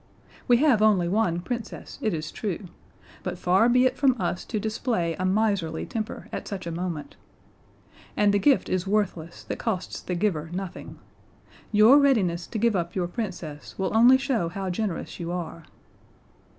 We 0.47 0.57
have 0.57 0.81
only 0.81 1.07
one 1.07 1.41
Princess, 1.41 1.99
it 2.01 2.11
is 2.11 2.31
true; 2.31 2.65
but 3.21 3.37
far 3.37 3.69
be 3.69 3.85
it 3.85 3.95
from 3.97 4.19
us 4.19 4.43
to 4.45 4.59
display 4.59 5.13
a 5.13 5.25
miserly 5.25 5.85
temper 5.85 6.27
at 6.31 6.47
such 6.47 6.65
a 6.65 6.71
moment. 6.71 7.17
And 8.17 8.33
the 8.33 8.39
gift 8.39 8.67
is 8.67 8.87
worthless 8.87 9.43
that 9.43 9.59
costs 9.59 10.01
the 10.01 10.15
giver 10.15 10.49
nothing. 10.53 10.97
Your 11.71 11.99
readiness 11.99 12.47
to 12.47 12.57
give 12.57 12.75
up 12.75 12.95
your 12.95 13.07
Princess 13.07 13.77
will 13.77 13.95
only 13.95 14.17
show 14.17 14.49
how 14.49 14.71
generous 14.71 15.19
you 15.19 15.31
are." 15.31 15.65